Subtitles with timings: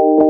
[0.00, 0.29] you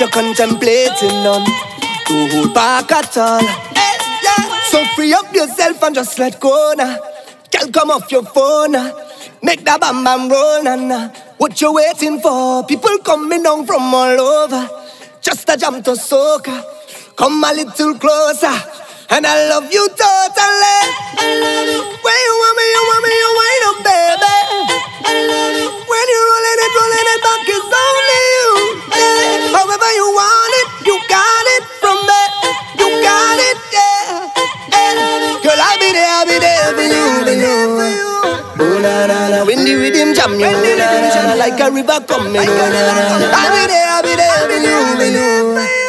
[0.00, 1.44] you're contemplating on.
[2.06, 3.40] Don't hold back at all.
[3.40, 4.60] Hey, yeah.
[4.70, 6.98] So free up yourself and just let go now.
[7.50, 8.96] Girl, come off your phone now.
[9.42, 11.08] Make that bam bam roll now.
[11.38, 12.64] What you waiting for?
[12.66, 14.68] People coming down from all over.
[15.20, 16.48] Just a jump to soca.
[16.48, 17.12] Ah.
[17.16, 18.54] Come a little closer.
[19.10, 20.13] And I love you totally.
[39.44, 40.46] Na na na, when the rhythm jam you,
[41.36, 43.28] like a river coming, na na na.
[43.32, 45.84] I'll be there, I'll be there for you, for you.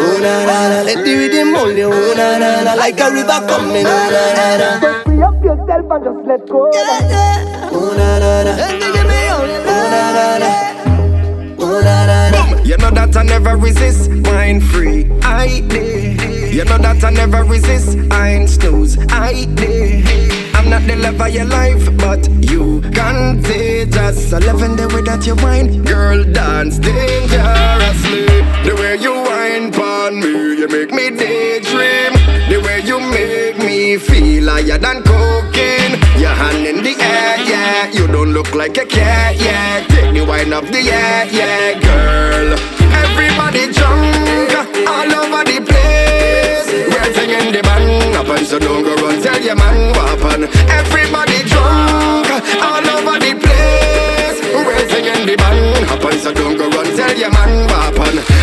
[0.00, 1.90] Oh na na na, let the rhythm hold you.
[1.92, 3.86] Oh na na na, like a river coming.
[3.86, 5.02] Oh na na na.
[5.04, 6.70] Free up yourself and just let go.
[6.72, 7.70] Yeah, yeah.
[7.72, 9.44] Oh na na na, let me give me all.
[9.44, 10.50] Oh na na na.
[11.58, 12.62] Oh na na na.
[12.62, 15.10] You know that I never resist, mind free.
[15.22, 16.52] I did.
[16.52, 18.98] You know that I never resist, I ain't snooze.
[19.10, 20.27] I did.
[20.68, 24.32] Not the love of your life, but you can contagious.
[24.32, 28.26] I love in the way that you whine, girl, dance dangerously.
[28.66, 31.57] The way you whine on me, you make me daydream.
[33.98, 35.98] Feel higher than cocaine.
[36.18, 37.90] Your hand in the air, yeah.
[37.92, 39.86] You don't look like a cat, yeah.
[39.88, 42.48] Take the wine of the air, yeah, girl.
[43.04, 44.52] Everybody drunk
[44.86, 46.68] all over the place.
[46.90, 47.60] We're singing the
[48.18, 49.22] up and so don't go run.
[49.22, 50.44] Tell your man what happen.
[50.68, 52.28] Everybody drunk
[52.62, 54.38] all over the place.
[54.54, 55.34] We're singing the
[55.90, 56.86] up and so don't go run.
[56.96, 58.37] Tell your man what happen.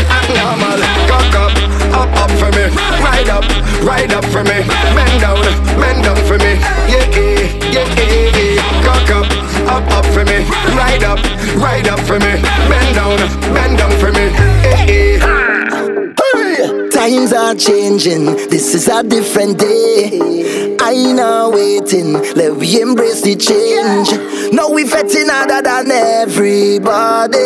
[3.15, 3.45] Ride up,
[3.81, 4.59] ride up for me.
[4.91, 5.41] Bend down,
[5.79, 6.59] bend down for me.
[6.91, 7.95] Yeah, yeah, yeah,
[8.35, 8.83] yeah.
[8.83, 9.27] Cock up,
[9.71, 10.43] up up for me.
[10.75, 11.19] Ride up,
[11.55, 12.41] ride up for me.
[12.67, 13.17] Bend down,
[13.55, 14.25] bend down for me.
[14.67, 15.45] Yeah, yeah.
[16.91, 20.19] Times are changing, this is a different day.
[20.87, 24.53] I not waiting, let we embrace the change.
[24.53, 27.41] Now we fetting harder than everybody.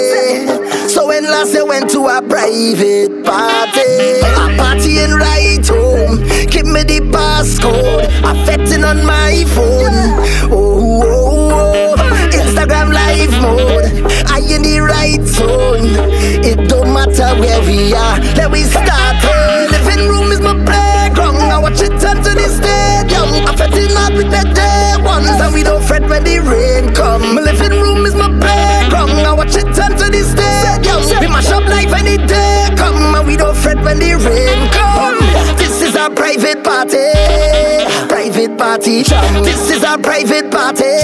[0.89, 6.19] So when last I went to a private party, a party in right home.
[6.51, 10.51] Give me the passcode, I'm fetting on my phone.
[10.51, 12.29] Oh, oh, oh.
[12.35, 13.85] Instagram live mode.
[14.27, 15.95] I in the right zone.
[16.43, 19.15] It don't matter where we are, let we start.
[19.23, 21.37] Hey, living room is my playground.
[21.37, 22.78] I watch it turn to the stadium.
[23.59, 27.35] I'm fetting with the day ones, and we don't fret when the rain come.
[27.35, 29.11] My living room is my playground.
[29.19, 31.03] I watch it turn to the stadium.
[31.19, 35.19] We mash up like any day come, and we don't fret when the rain come.
[35.57, 37.11] This is a private party,
[38.07, 39.03] private party.
[39.43, 40.95] This is a private party.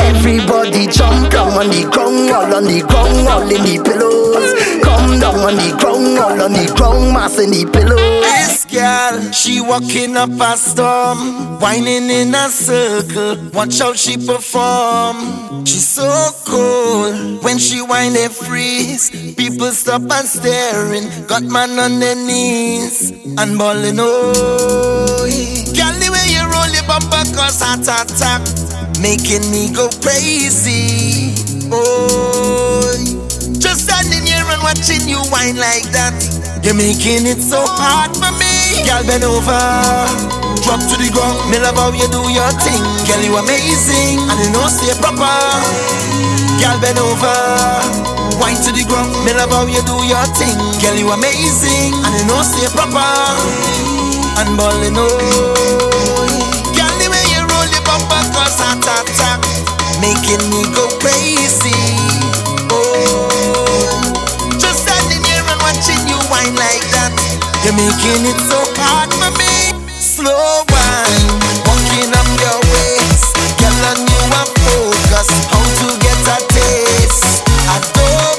[0.00, 4.80] Everybody jump down on the ground, all on the ground, all in the pillows.
[4.80, 8.19] Come down on the ground, all on the ground, mass in the pillows.
[8.90, 13.36] Girl, she walking up a storm, whining in a circle.
[13.54, 15.64] Watch how she perform.
[15.64, 16.10] She's so
[16.44, 19.10] cool when she whine and freeze.
[19.36, 21.06] People stop and staring.
[21.28, 23.98] Got man on their knees and balling.
[24.00, 25.22] Oh,
[25.78, 28.42] girl, the way you roll your bumper cause heart attack,
[28.98, 31.38] making me go crazy.
[31.70, 32.90] Oh,
[33.60, 36.16] just standing here and watching you whine like that.
[36.64, 38.59] You're making it so hard for me.
[38.86, 39.60] Girl, bend over.
[40.64, 41.38] Drop to the ground.
[41.50, 42.80] Me love how you do your thing.
[43.06, 44.18] Girl, you amazing.
[44.28, 45.36] And you know stay proper.
[46.60, 47.36] Girl, bend over.
[48.40, 49.12] Wine to the ground.
[49.24, 50.56] Me love how you do your thing.
[50.80, 51.92] Girl, you amazing.
[52.04, 53.08] And you know stay proper.
[54.40, 55.08] And ballin' oh.
[56.76, 59.40] Girl, the way you roll your bumper cause heart attack.
[60.00, 61.76] Making me go crazy.
[62.72, 63.28] Oh.
[64.56, 67.29] Just standing here and watching you wine like that.
[67.62, 69.76] You're making it so hard for me.
[70.00, 71.28] Slow wine,
[71.68, 73.36] walking up your waist.
[73.60, 75.28] Girl, on you I focus.
[75.52, 77.44] How to get a taste.
[77.68, 78.29] I don't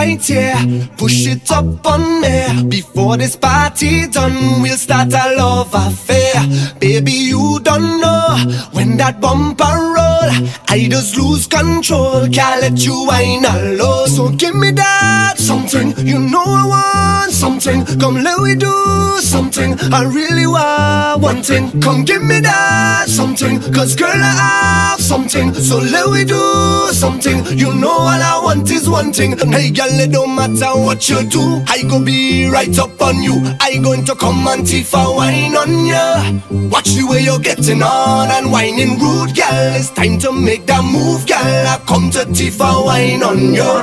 [0.00, 0.56] right here,
[0.96, 2.68] push it up on me.
[2.68, 6.34] Before this party done, we'll start a love affair.
[6.78, 8.24] Baby, you don't know
[8.72, 10.28] when that bumper roll,
[10.74, 12.26] I just lose control.
[12.28, 14.08] Can't let you whine alone.
[14.08, 17.84] So give me that something, you know I want something.
[18.00, 18.74] Come let we do
[19.20, 19.70] something.
[19.92, 21.64] I really want one thing.
[21.82, 25.52] Come give me that something, cause girl I have something.
[25.54, 27.44] So let we do something.
[27.58, 29.36] You know all I want is one thing.
[29.36, 31.62] Hey girl, it don't matter what you do.
[31.68, 33.36] I go be right up on you.
[33.60, 36.40] I going to come and Tifa wine on ya.
[36.70, 39.74] Watch the way you're getting on and whining rude, girl.
[39.76, 41.38] It's time to make that move, girl.
[41.38, 43.82] I come to Tifa wine on ya.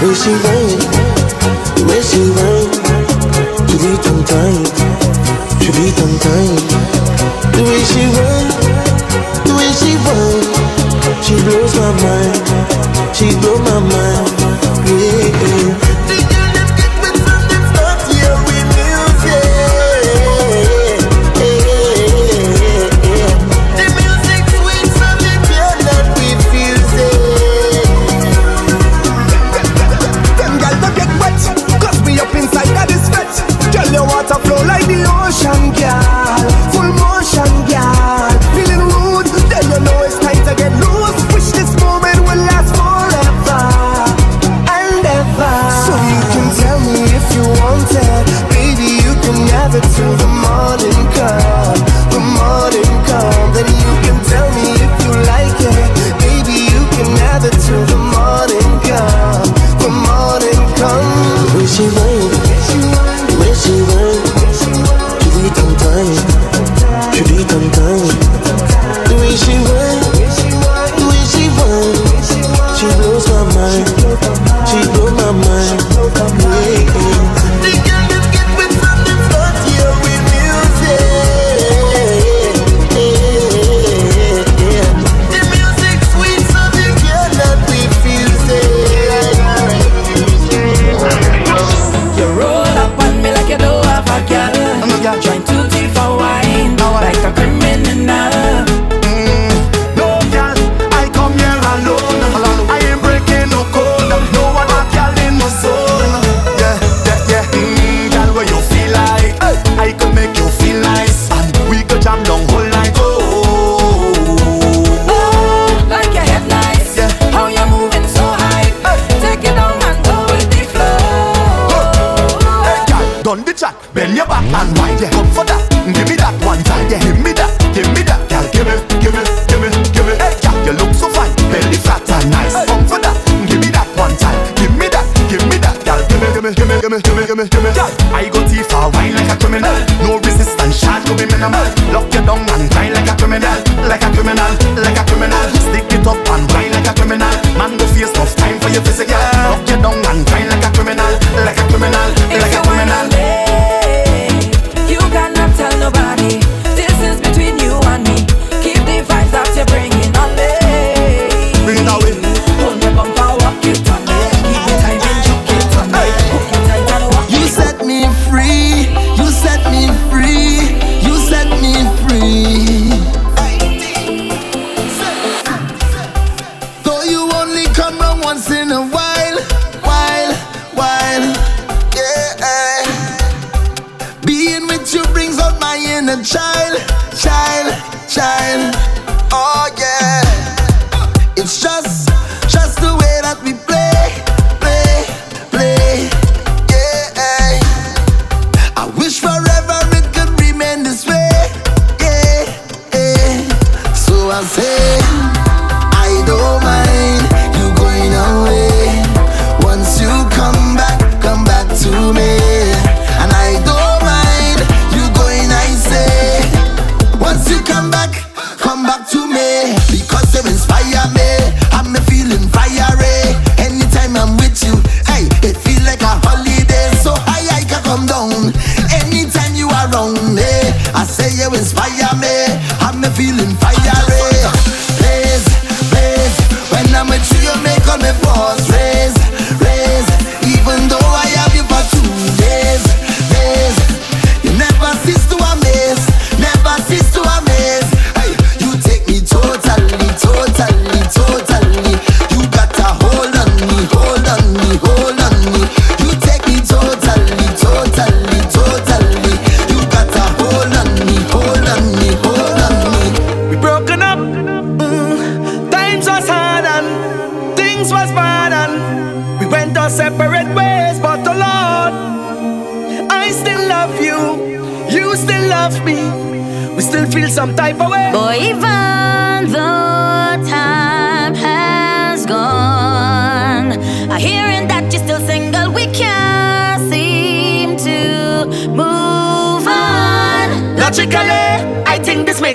[0.00, 0.78] The she whine,
[1.86, 2.22] the she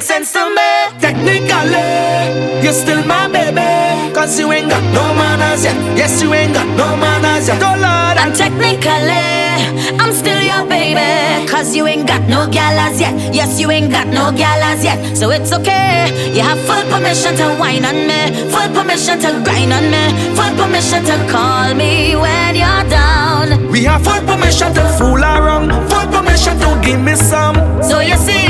[0.01, 0.99] this sense to me.
[0.99, 4.13] Technically, you're still my baby.
[4.13, 5.75] Cause you ain't got no manners yet.
[5.97, 7.61] Yes, you ain't got no manners yet.
[7.61, 11.47] Oh Lord, And technically, I'm still your baby.
[11.47, 13.13] Cause you ain't got no gal as yet.
[13.33, 15.15] Yes, you ain't got no gal as yet.
[15.17, 16.31] So it's okay.
[16.35, 18.21] You have full permission to whine on me.
[18.53, 20.03] Full permission to grind on me.
[20.37, 23.69] Full permission to call me when you're down.
[23.71, 25.69] we have full permission to fool around.
[25.89, 27.55] Full permission to give me some.
[27.83, 28.40] So you see,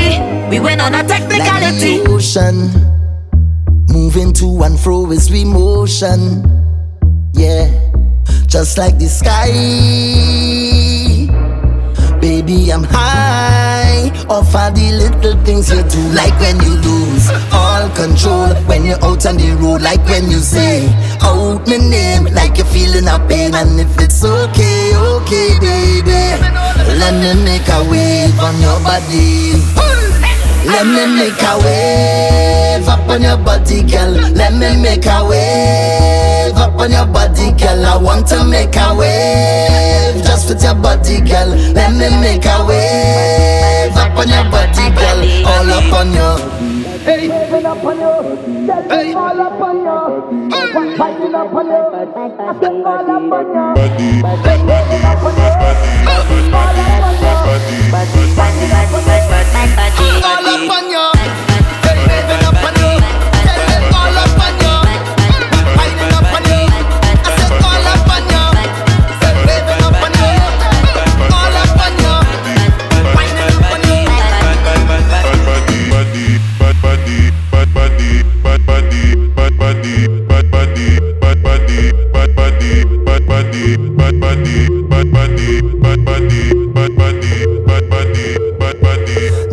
[0.52, 2.04] we went on a Like technicality.
[2.04, 2.56] the ocean,
[3.88, 6.44] moving to and fro is we motion.
[7.32, 7.64] Yeah,
[8.46, 9.48] just like the sky.
[12.20, 16.02] Baby, I'm high off all the little things you do.
[16.12, 19.80] Like when you lose all control, when you're out on the road.
[19.80, 20.86] Like when you say
[21.22, 23.54] out my name, like you're feeling a pain.
[23.54, 26.22] And if it's okay, okay, baby,
[27.00, 29.81] let me make a wave on your body.
[30.64, 34.10] Let me make a wave up on your body, girl.
[34.34, 37.84] Let me make a wave up on your body, girl.
[37.86, 41.48] I want to make a wave just with your body, girl.
[41.74, 45.20] Let me make a wave up on your body, girl.
[45.46, 46.38] All up on your.
[47.02, 48.22] Hey, up on your.
[48.88, 50.22] Hey, all up on your.
[50.96, 51.94] Fighting up on your.
[51.94, 53.74] I said all up on your.
[53.74, 54.82] Hey, up on your.
[55.02, 55.26] All up on your.
[55.26, 55.26] Hey, up on your.
[55.26, 55.26] All up on your.
[55.26, 55.52] Fighting up on your.
[55.52, 56.81] I said all up on your.
[57.62, 57.78] Say,
[60.26, 61.12] baby, up on your.
[63.94, 64.62] All up on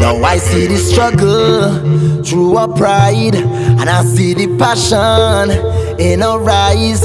[0.09, 5.51] Now I see the struggle through our pride, and I see the passion
[5.99, 7.01] in our eyes.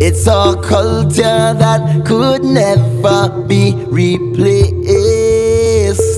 [0.00, 4.72] It's a culture that could never be replaced.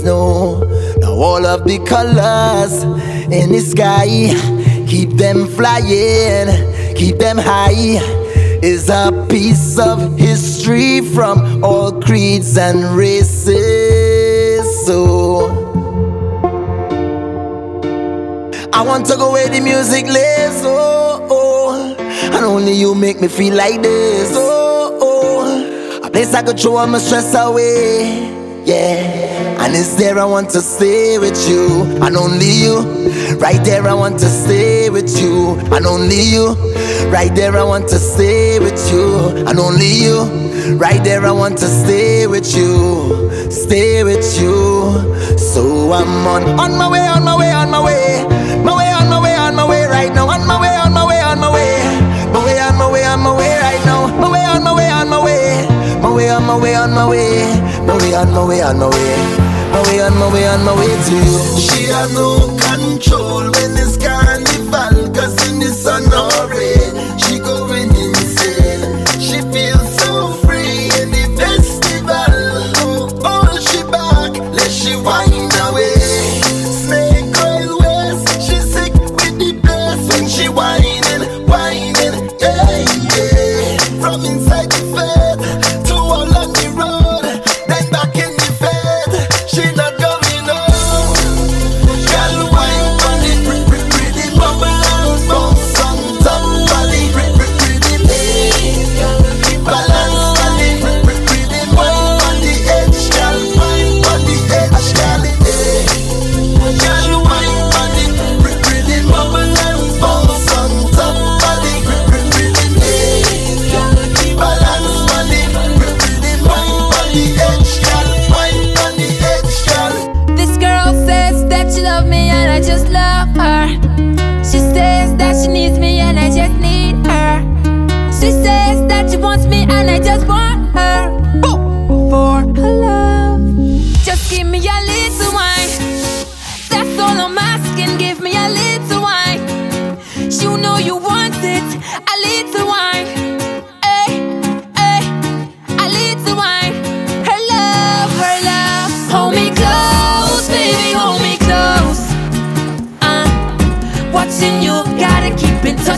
[0.05, 0.63] No,
[0.99, 2.85] now all of the colors
[3.33, 4.31] in the sky
[4.87, 7.99] keep them flying, keep them high.
[8.63, 14.87] Is a piece of history from all creeds and races.
[14.87, 15.20] So.
[18.81, 21.95] I want to go where the music lives, oh, oh.
[21.99, 26.01] And only you make me feel like this, oh, oh.
[26.03, 28.33] A place I could throw all my stress away,
[28.65, 29.63] yeah.
[29.63, 32.81] And it's there I want to stay with you, and only you.
[33.37, 36.55] Right there I want to stay with you, and only you.
[37.13, 40.79] Right there I want to stay with you, and only you.
[40.79, 45.37] Right there I want to stay with you, stay with you.
[45.37, 47.91] So I'm on, on my way, on my way, on my way.
[47.91, 48.40] My way,
[56.15, 57.61] Way, on my way, on my way.
[57.87, 59.15] My way, on my way, on my way.
[59.73, 61.39] My way, on my way, on my way to you.
[61.59, 64.30] She has no control when it's carnival.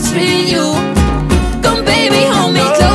[0.03, 0.73] touch me, you.
[1.61, 2.92] Come, baby, hold me close.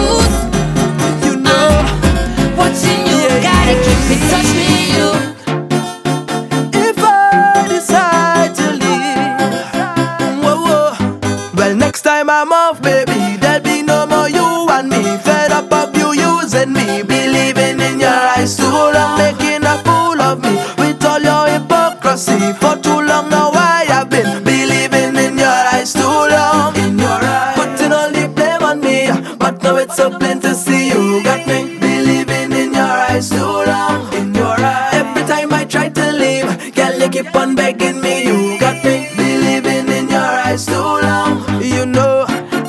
[29.98, 34.14] so plain to see you got me believing in your eyes too long.
[34.14, 38.14] In your eyes, every time I try to leave, girl you keep on begging me.
[38.28, 41.32] You got me believing in your eyes too long.
[41.60, 42.26] You know,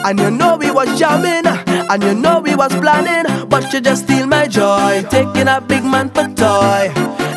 [0.08, 1.46] and you know we was jamming,
[1.92, 5.84] and you know we was planning, but you just steal my joy, taking a big
[5.84, 6.92] man for toy.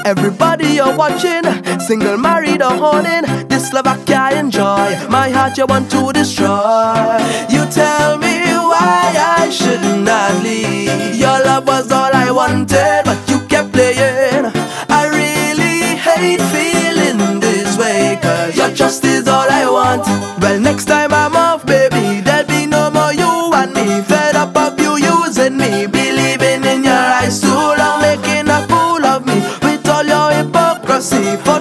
[0.07, 1.45] Everybody you're watching,
[1.81, 4.89] single, married or honing, this love I can't enjoy.
[5.11, 7.19] My heart you want to destroy.
[7.51, 8.33] You tell me
[9.53, 11.15] shouldn't have leave?
[11.15, 14.47] Your love was all I wanted, but you kept playing.
[14.89, 20.07] I really hate feeling this way, cause your trust is all I want.
[20.41, 24.01] Well, next time I'm off, baby, there'll be no more you and me.
[24.03, 29.05] Fed up of you using me, believing in your eyes too long, making a fool
[29.05, 31.37] of me with all your hypocrisy.
[31.45, 31.61] For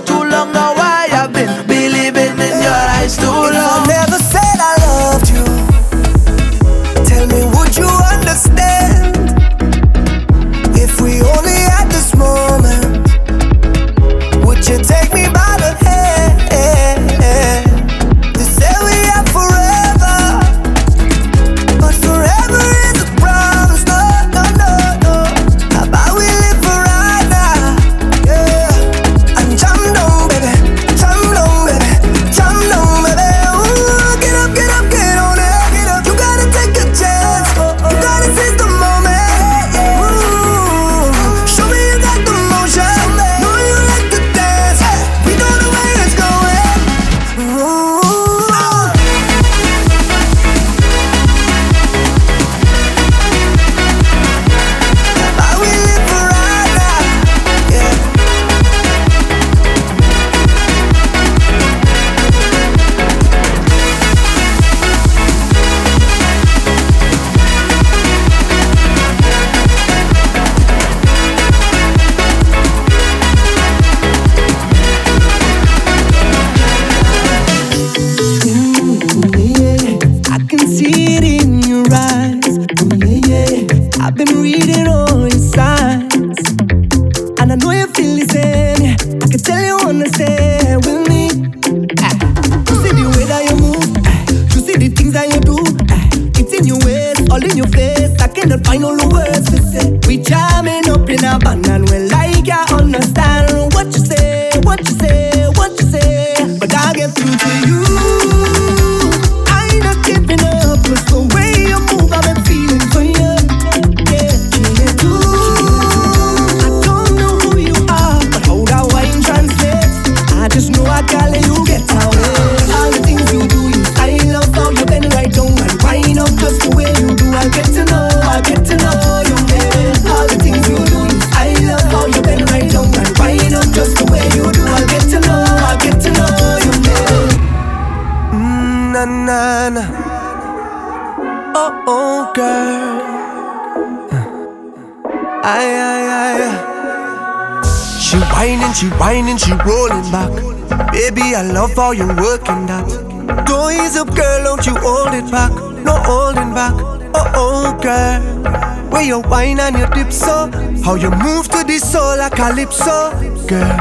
[160.92, 163.16] How you move to this soul, like calypso,
[163.48, 163.80] girl.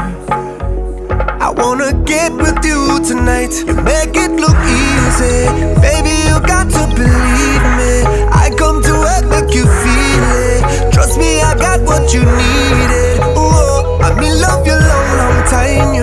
[1.43, 3.51] I wanna get with you tonight.
[3.67, 5.43] You make it look easy,
[5.83, 6.15] baby.
[6.31, 8.07] You got to believe me.
[8.31, 10.93] I come to help make you feel it.
[10.93, 13.19] Trust me, I got what you needed.
[13.35, 16.00] Ooh, I'm in love, you long, long time.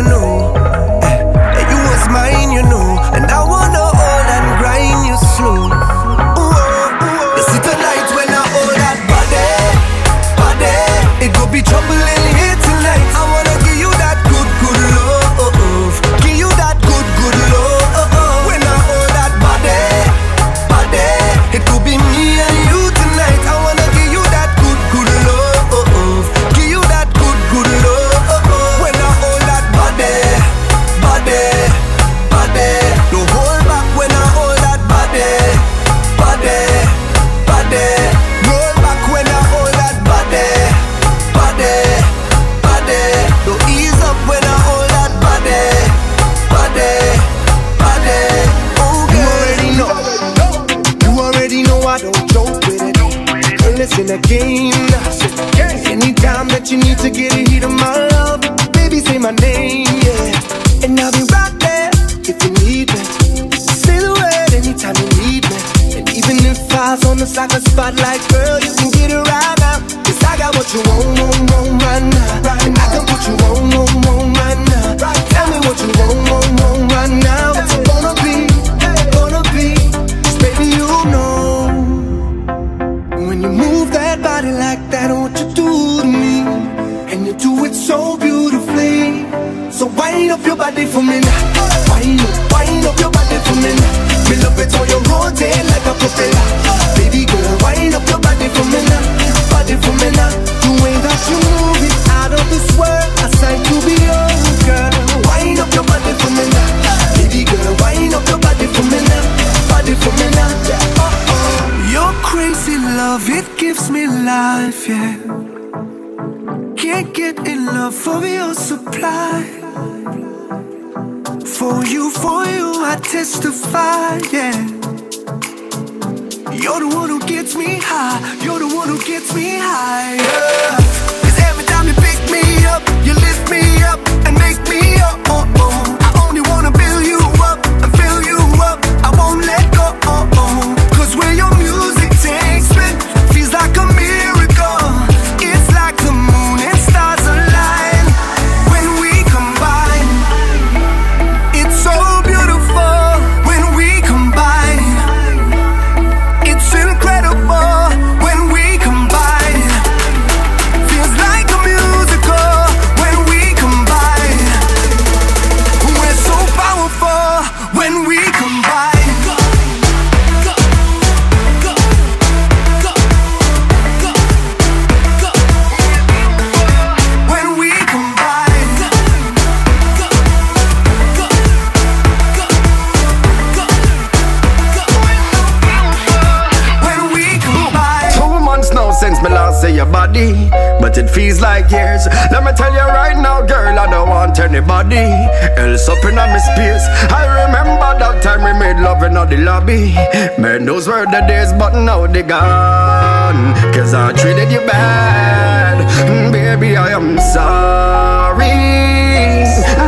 [195.88, 196.84] up in my space.
[197.10, 199.94] I remember that time we made love in the lobby.
[200.40, 203.54] Man, those were the days, but now they gone.
[203.72, 205.82] Cause I treated you bad.
[206.06, 208.54] Mm, baby, I am sorry.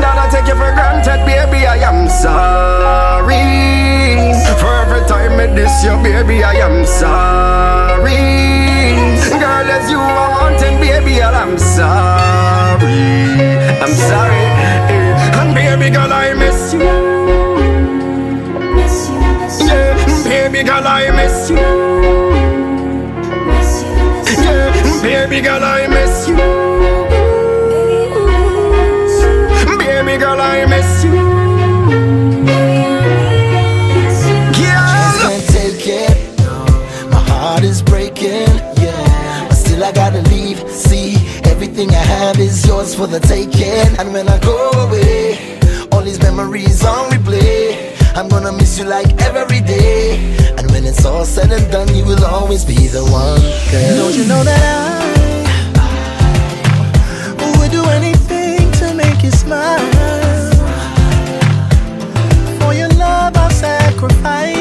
[0.00, 3.44] That I take you for granted, baby, I am sorry.
[4.60, 7.39] For every time I diss you, baby, I am sorry.
[25.40, 26.36] Baby girl, I miss you.
[29.78, 31.12] Baby girl, I miss you.
[35.22, 36.40] Can't take it.
[37.10, 38.52] My heart is breaking,
[38.84, 39.46] yeah.
[39.48, 40.58] But still, I gotta leave.
[40.70, 43.96] See, everything I have is yours for the taking.
[43.98, 45.58] And when I go away,
[45.90, 47.96] all these memories on replay.
[48.14, 50.36] I'm gonna miss you like every day.
[50.58, 53.40] And when it's all said and done, you will always be the one.
[53.72, 53.96] Girl.
[53.96, 55.19] Don't you know that I?
[64.00, 64.59] sacrifice.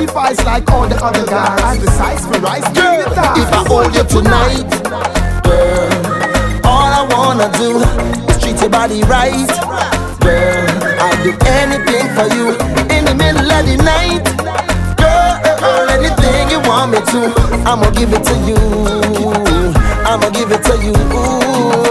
[0.00, 1.60] sacrifice like all the other guys.
[1.62, 3.00] I decide for rice, girl.
[3.36, 4.70] If I hold you tonight,
[5.44, 7.80] girl, all I wanna do
[8.30, 9.48] is treat your body right,
[10.20, 10.66] girl.
[11.00, 12.56] I'll do anything for you
[12.96, 14.24] in the middle of the night,
[14.96, 15.90] girl.
[15.90, 17.20] Anything you want me to,
[17.68, 18.56] I'ma give it to you.
[20.06, 21.89] I'ma give it to you.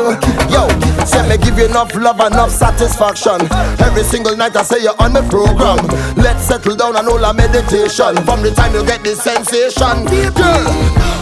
[1.09, 3.41] Say me give you enough love, enough satisfaction.
[3.81, 5.81] Every single night I say you're on my program.
[6.15, 8.15] Let's settle down and all our meditation.
[8.29, 10.05] From the time you get this sensation,
[10.37, 10.65] girl.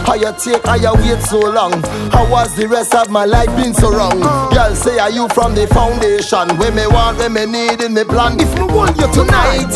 [0.04, 1.72] How you take, how you wait so long?
[2.12, 4.20] How was the rest of my life been so wrong?
[4.52, 6.56] Girl, say are you from the foundation?
[6.58, 8.38] Where me want, where me need in me plan.
[8.40, 9.72] If me want you tonight,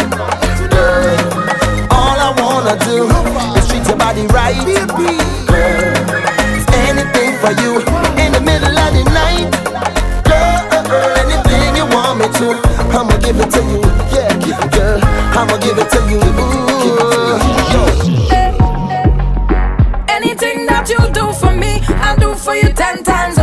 [0.68, 1.16] girl.
[1.88, 3.08] All I wanna do
[3.58, 4.60] is treat your body right.
[5.48, 5.96] Girl,
[6.84, 8.11] anything for you.
[12.42, 12.50] you.
[12.92, 13.80] I'ma give it to you.
[14.14, 14.32] Yeah,
[14.74, 15.00] girl,
[15.38, 16.18] I'ma give it to you.
[16.18, 16.98] Ooh,
[17.72, 17.82] yo.
[20.08, 23.41] Anything that you do for me, I'll do for you ten times.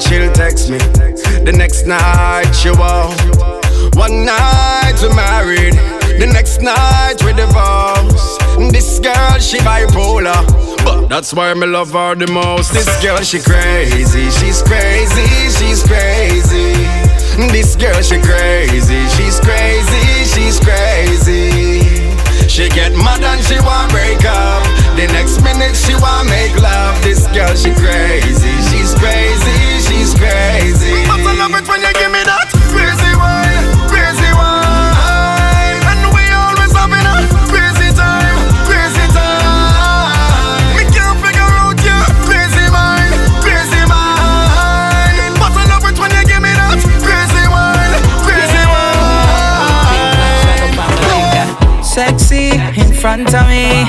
[0.00, 0.78] She'll text me,
[1.44, 3.14] the next night she won't.
[3.96, 5.74] One night we married,
[6.18, 8.38] the next night we divorce.
[8.72, 10.40] This girl she bipolar,
[10.84, 12.72] but that's why me love her the most.
[12.72, 15.26] This girl she crazy, she's crazy,
[15.58, 16.74] she's crazy.
[17.52, 21.80] This girl she crazy, she's crazy, she's crazy.
[22.48, 24.69] She get mad and she want break up.
[25.00, 27.00] The next minute she want make love.
[27.00, 30.92] This girl she crazy, she's crazy, she's crazy.
[31.08, 35.80] But I love it when you give me that crazy wine, crazy wine.
[35.88, 37.16] And we always having a
[37.48, 40.76] crazy time, crazy time.
[40.76, 45.32] We can't figure out your crazy mind, crazy mind.
[45.40, 49.08] But I love it when you give me that crazy wine, crazy wine.
[51.80, 53.88] Sexy in front of me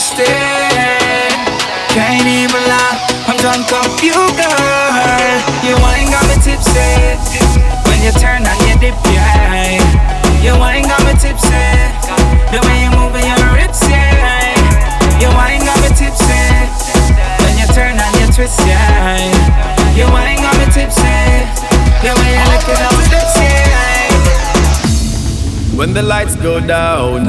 [0.00, 1.36] wasted.
[1.92, 2.96] Can't even lie,
[3.28, 5.36] I'm drunk off you, girl.
[5.60, 6.88] You ain't got me tipsy.
[7.84, 9.76] When you turn on your dip, yeah.
[10.40, 11.52] You ain't got me tipsy.
[12.48, 14.56] The way you moving your hips, yeah.
[15.20, 16.48] You ain't got me tipsy.
[17.44, 19.20] When you turn on your twist, yeah.
[19.92, 21.20] You ain't got me tipsy.
[22.00, 24.16] The way you looking at my lips, yeah.
[25.76, 27.28] When the lights go down,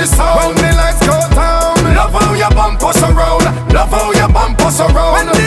[0.00, 0.40] The sound.
[0.40, 3.44] When the lights go down, love how your bump us around.
[3.72, 5.39] Love how your bump us around.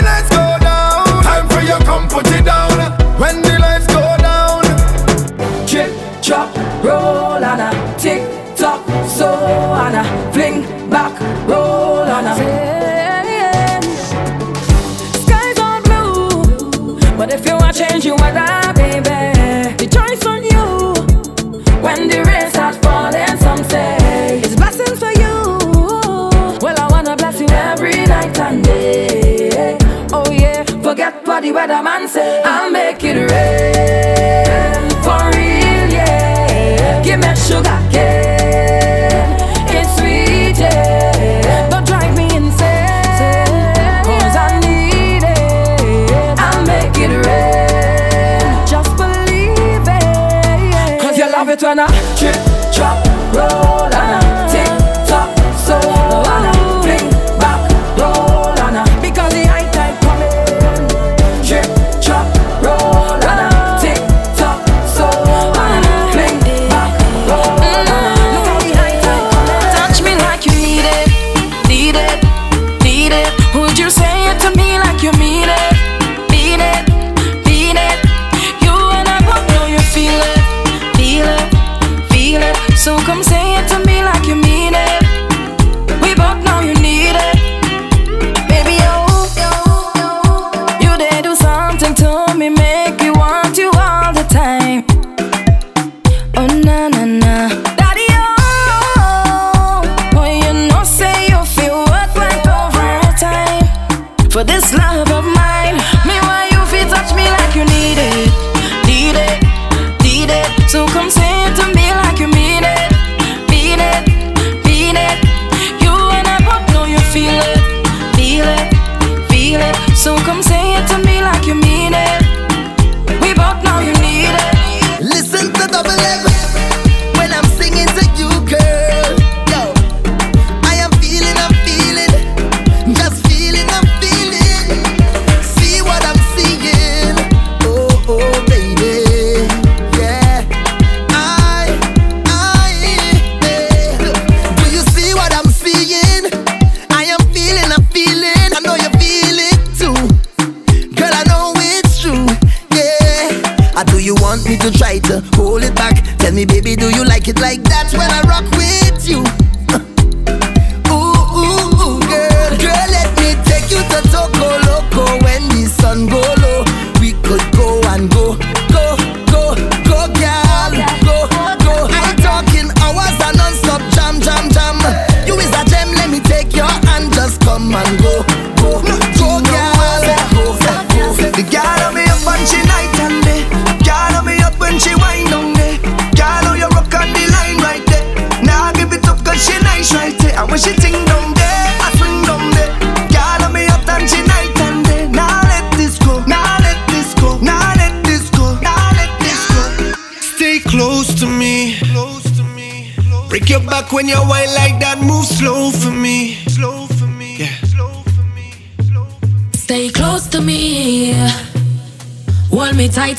[104.45, 104.92] this love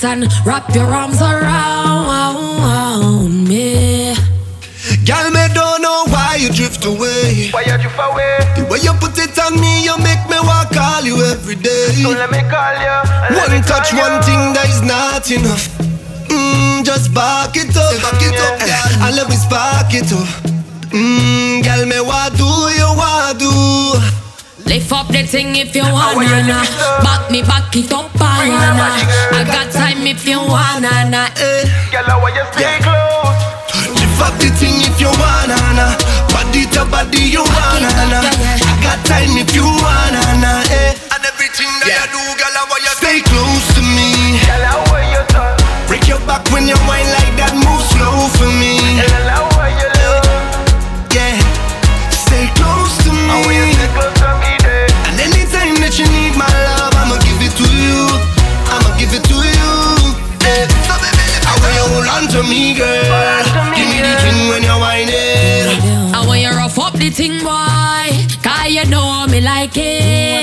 [0.04, 2.44] and wrap your arms around
[3.48, 4.14] me.
[5.06, 7.50] Girl, me don't know why you drift away.
[7.50, 8.38] Why you drift away?
[8.56, 11.88] The way you put it on me, you make me wanna call you every day.
[12.02, 12.96] So let me call you.
[13.36, 13.98] One touch, you.
[13.98, 15.68] one thing that is not enough.
[16.28, 19.06] Mmm, just back it up, back it up, eh, yeah.
[19.06, 20.53] I love me spark it up.
[24.94, 26.62] up the thing if you wanna nah.
[27.02, 29.34] Back me back it up and nah.
[29.34, 31.34] I got time if you wanna nah.
[31.34, 31.66] Eh.
[31.90, 33.42] Girl, I want you stay close.
[33.98, 35.98] Lift up the thing if you wanna nah.
[36.30, 38.22] Body to body you wanna nah.
[38.22, 40.62] I got time if you wanna nah.
[40.70, 40.94] Eh.
[41.10, 42.06] And everything that yeah.
[42.06, 44.38] you do, girl, I want you stay close to me.
[44.46, 45.42] Girl, I want you to
[45.90, 47.52] break your back when you whine like that.
[47.58, 48.78] Move slow for me.
[49.02, 49.43] Girl,
[69.64, 70.33] like it.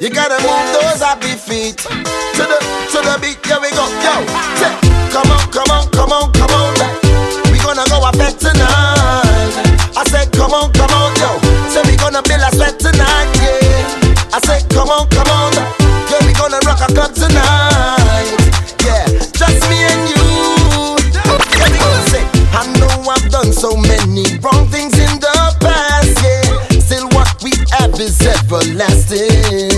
[0.00, 3.36] You gotta move those happy feet to the to the beat.
[3.44, 4.14] Here we go, yo.
[4.56, 4.72] Say,
[5.12, 6.72] come on, come on, come on, come on.
[7.52, 9.52] We gonna go a fed tonight.
[9.92, 11.36] I said, come on, come on, yo.
[11.68, 14.32] Say we gonna build a sweat tonight, yeah.
[14.32, 15.52] I said, come on, come on,
[16.08, 16.24] yeah.
[16.24, 18.24] We gonna rock a club tonight,
[18.80, 19.04] yeah.
[19.36, 20.96] Just me and you.
[21.12, 22.24] Yeah, we gonna say,
[22.56, 26.80] I know I've done so many wrong things in the past, yeah.
[26.80, 29.69] Still, what we have is everlasting.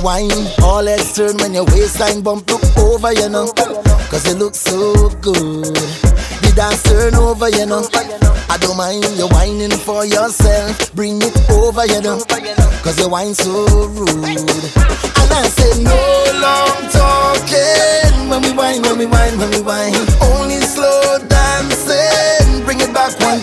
[0.00, 0.30] wine.
[0.62, 3.52] All heads turn when your waistline bump look over, you know.
[4.10, 5.74] Cause you look so good.
[5.74, 7.86] The dance turn over, you know.
[8.50, 10.92] I don't mind you wining for yourself.
[10.94, 12.20] Bring it over, you know.
[12.82, 14.18] Cause you wine so rude.
[15.18, 15.98] And I say, no
[16.40, 18.28] long talking.
[18.28, 19.94] When we wine, when we wine, when we wine.
[20.22, 22.64] Only slow dancing.
[22.64, 23.40] Bring it back one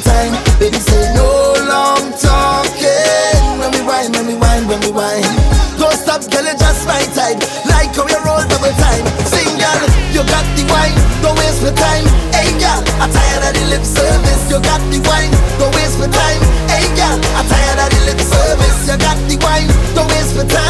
[11.66, 12.06] waste my time.
[12.34, 14.42] Hey girl, I'm tired of the lip service.
[14.50, 16.42] You got the wine, don't waste my time.
[16.70, 18.78] Hey girl, I'm tired of the lip service.
[18.86, 20.62] You got the wine, don't waste my time.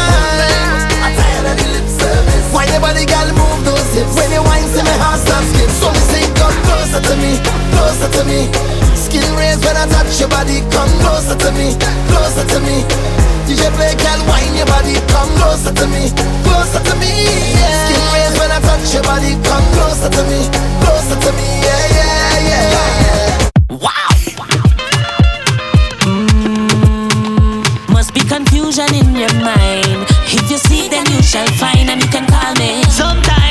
[1.04, 2.44] I'm tired of the lip service.
[2.52, 4.16] Why your body, girl, move those hips?
[4.16, 5.70] When you wine, see me heart stop skip.
[5.76, 7.32] So me say, come closer to me,
[7.76, 8.48] closer to me.
[8.96, 10.64] Skin raised when I touch your body.
[10.72, 11.76] Come closer to me,
[12.08, 14.94] closer to me DJ play, girl, wine your body.
[15.08, 16.10] Come closer to me,
[16.42, 17.12] closer to me.
[17.54, 17.86] Yeah.
[17.86, 19.38] Skin raise when I touch your body.
[19.46, 20.50] Come closer to me,
[20.82, 21.46] closer to me.
[21.62, 22.64] Yeah, yeah, yeah,
[23.06, 23.78] yeah.
[23.84, 24.10] Wow.
[27.94, 30.10] Must be confusion in your mind.
[30.26, 32.82] If you see, then you shall find, and you can call me.
[32.90, 33.45] Sometimes.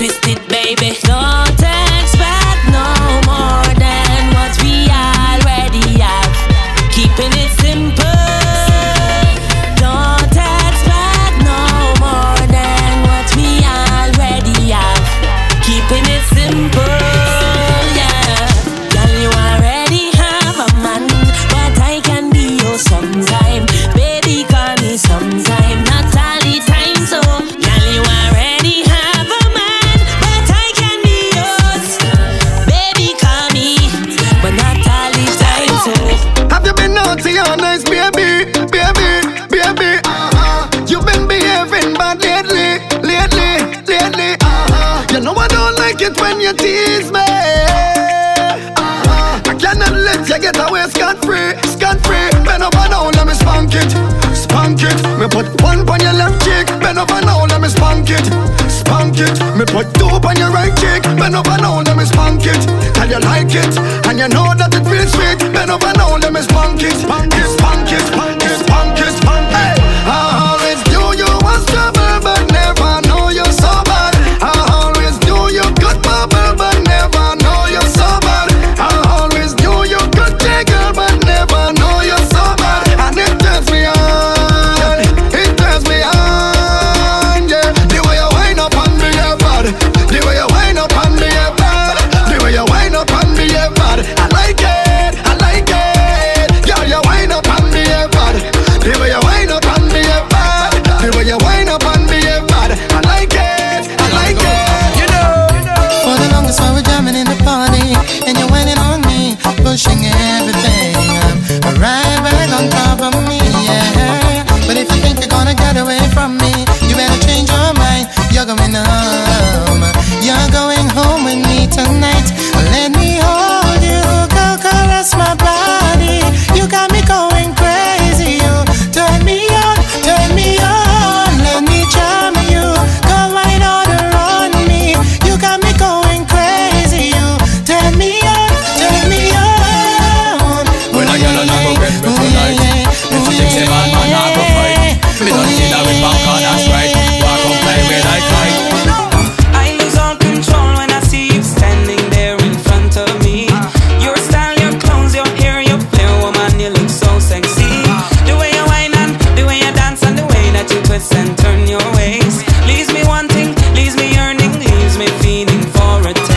[0.00, 0.96] twisted, baby.
[1.06, 1.29] No.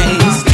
[0.06, 0.53] eyes.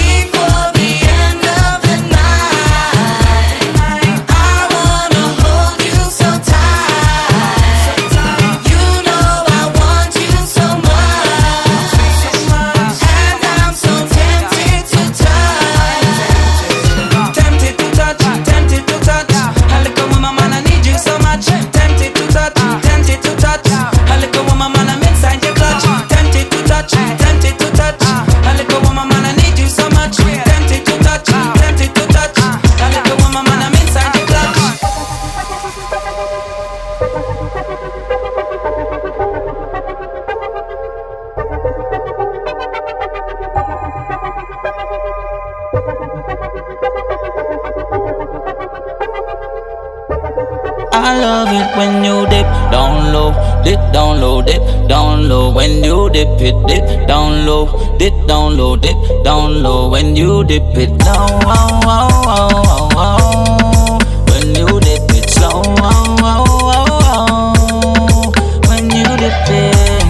[55.30, 57.66] low when you dip it, dip down low,
[58.00, 61.30] dip down low, dip down low when you dip it down.
[61.46, 64.00] Oh, oh, oh, oh, oh.
[64.30, 65.62] When you dip it slow.
[65.66, 68.32] Oh, oh, oh, oh.
[68.70, 70.02] When you dip it,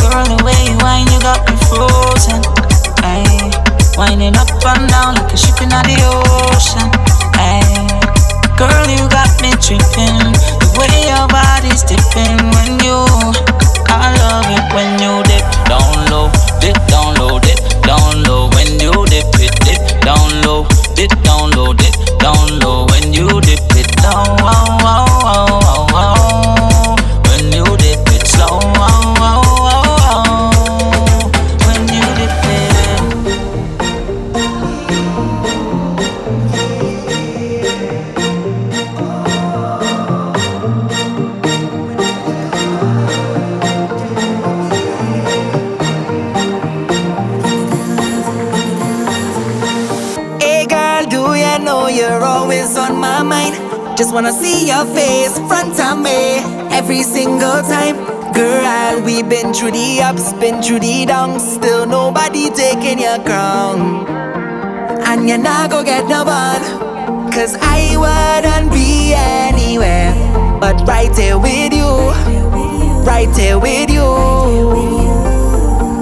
[0.00, 2.40] girl, the way you wine, you got me frozen.
[3.04, 3.52] Ay.
[3.98, 6.88] Winding up and down like a ship in the ocean.
[7.36, 7.68] Ay.
[8.56, 10.32] Girl, you got me tripping.
[10.60, 12.65] The way your body's dipping.
[60.56, 64.06] been through the down, still nobody taking your crown.
[65.06, 67.32] And you're not gonna get no one.
[67.32, 70.12] Cause I wouldn't be anywhere,
[70.60, 71.90] but right here with you,
[73.04, 74.08] right here with you.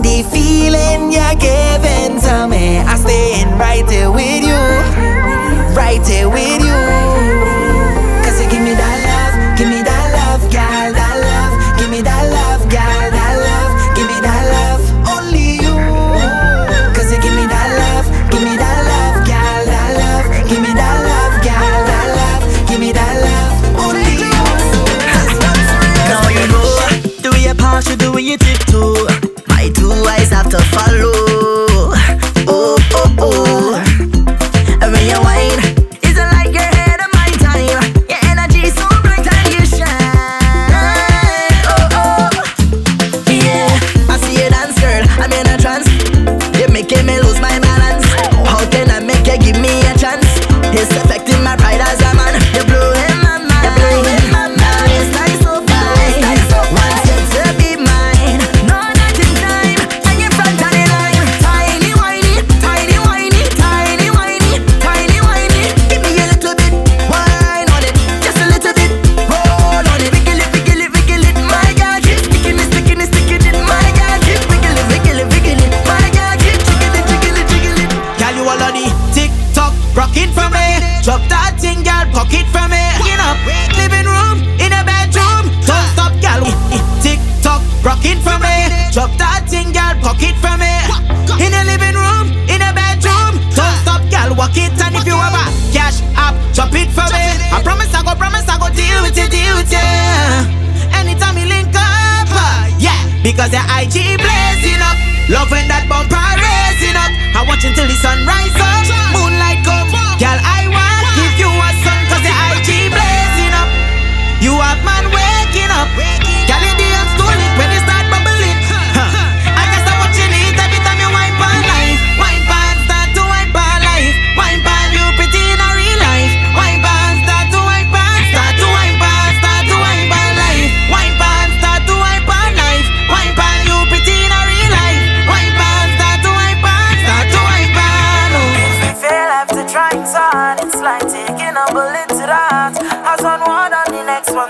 [0.02, 6.62] The feeling you're giving to me, I'm staying right here with you, right here with
[6.62, 6.93] you.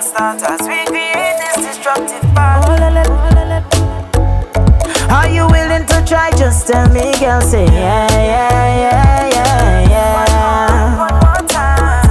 [0.04, 2.64] start as we create this destructive path.
[5.10, 6.30] Are you willing to try?
[6.36, 7.40] Just tell me, girl.
[7.40, 10.14] Say yeah, yeah, yeah, yeah, yeah.
[10.20, 10.32] One
[11.00, 12.02] more, one more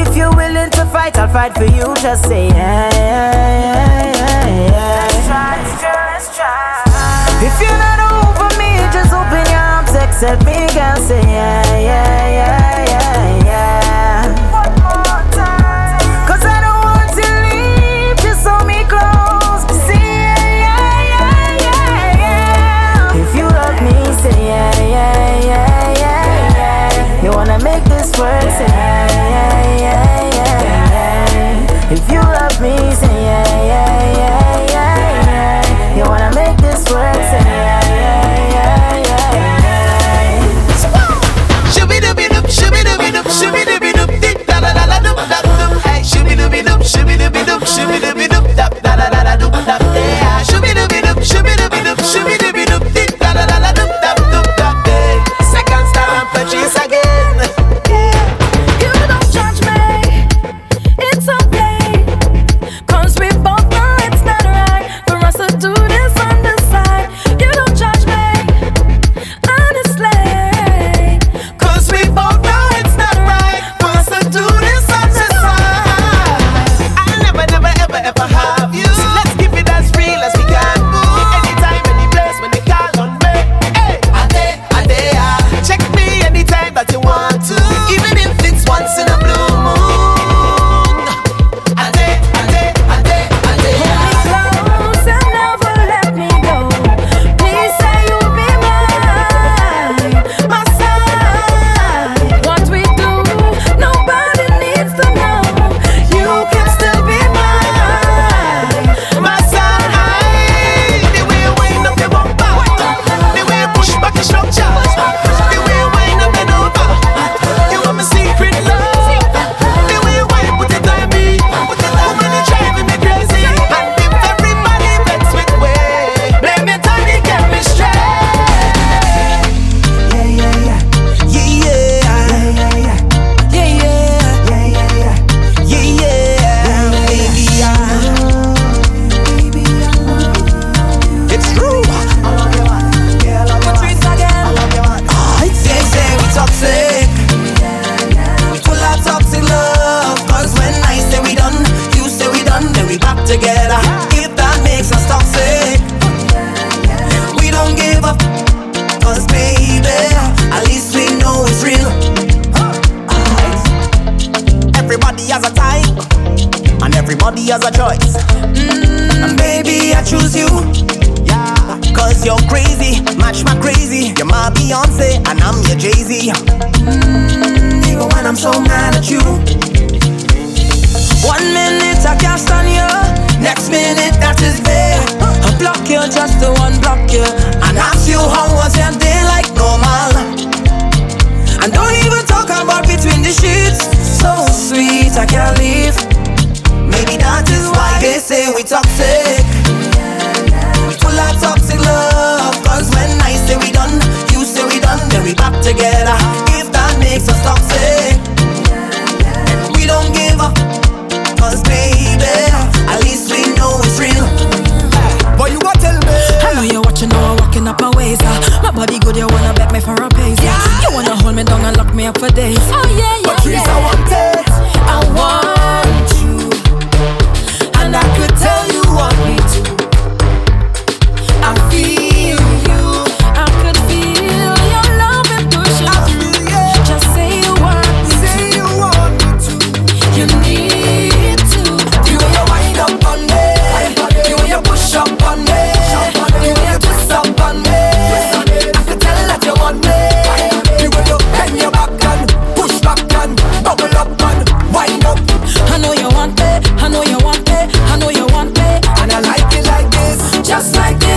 [0.00, 1.94] if you're willing to fight, I'll fight for you.
[2.02, 3.32] Just say yeah, yeah,
[4.14, 4.70] yeah, yeah.
[4.70, 5.06] yeah.
[5.10, 6.84] Let's try, let's try.
[7.48, 10.96] If you're not over me, just open your arms, accept me, girl.
[11.08, 12.63] Say yeah, yeah, yeah.
[28.20, 28.73] works.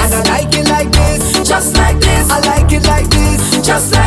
[0.07, 2.29] And I like it like this, just like this.
[2.31, 4.06] I like it like this, just like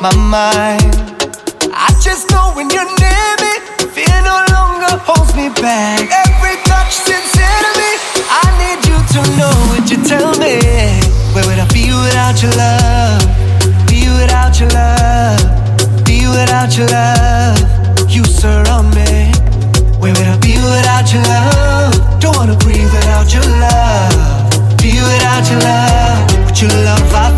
[0.00, 0.96] my mind.
[1.76, 3.52] I just know when you're near me,
[3.92, 6.00] fear no longer holds me back.
[6.08, 7.92] Every touch sends sincerely,
[8.32, 9.52] I need you to know.
[9.68, 10.56] what you tell me
[11.36, 13.20] where would I be without your love?
[13.88, 15.44] Be without your love.
[16.04, 17.60] Be without your love.
[18.08, 19.32] You surround me.
[20.00, 22.20] Where would I be without your love?
[22.20, 24.48] Don't wanna breathe without your love.
[24.80, 26.46] Be without your love.
[26.46, 27.12] Would you love?
[27.12, 27.29] I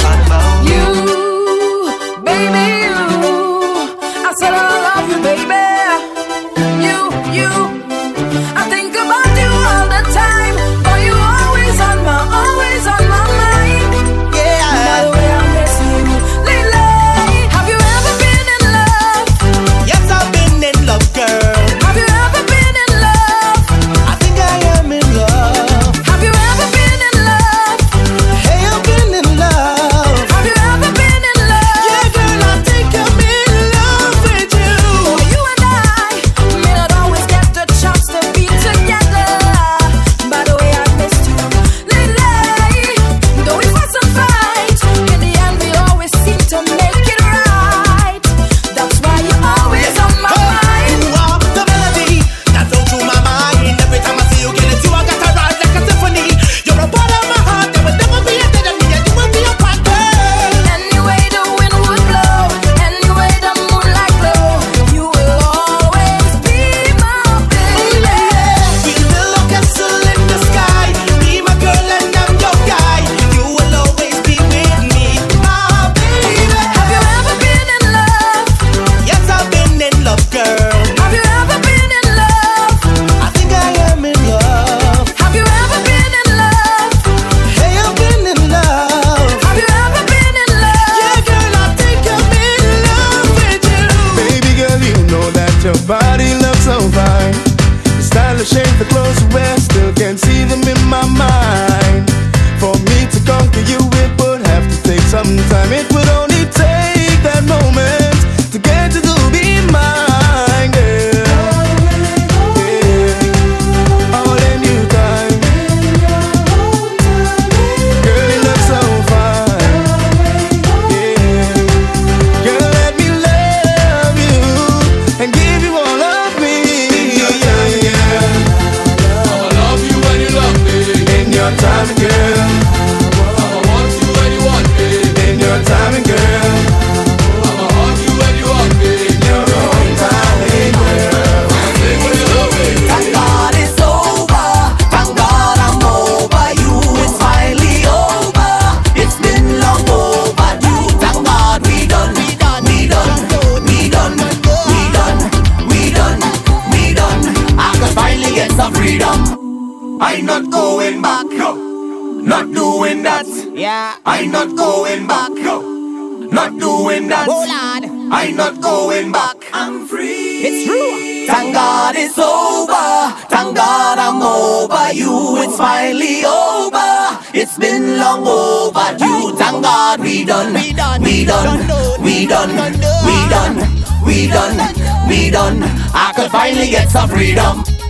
[186.72, 187.81] get some freedom.